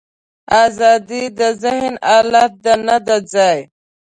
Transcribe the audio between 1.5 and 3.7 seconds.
ذهن حالت دی، نه ځای.